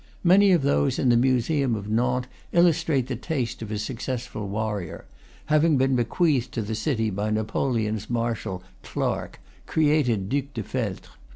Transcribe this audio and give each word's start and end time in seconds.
Many 0.23 0.51
of 0.51 0.63
those 0.63 0.97
in 0.97 1.09
the 1.09 1.15
museum 1.15 1.75
of 1.75 1.87
Nantes 1.87 2.27
illustrate 2.53 3.05
the 3.05 3.15
taste 3.15 3.61
of 3.61 3.69
a 3.69 3.77
successful 3.77 4.47
warrior; 4.47 5.05
having 5.45 5.77
been 5.77 5.95
bequeathed 5.95 6.51
to 6.53 6.63
the 6.63 6.73
city 6.73 7.11
by 7.11 7.29
Napoleon's 7.29 8.09
marshal, 8.09 8.63
Clarke 8.81 9.39
(created 9.67 10.27
Duc 10.27 10.45
de 10.55 10.63
Feltre). 10.63 11.11